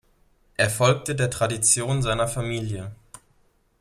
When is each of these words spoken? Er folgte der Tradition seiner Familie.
Er 0.57 0.71
folgte 0.71 1.13
der 1.13 1.29
Tradition 1.29 2.01
seiner 2.01 2.27
Familie. 2.27 2.89